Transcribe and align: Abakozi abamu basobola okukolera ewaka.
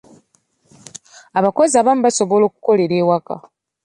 Abakozi 1.39 1.73
abamu 1.77 2.01
basobola 2.05 2.43
okukolera 2.47 2.93
ewaka. 3.01 3.35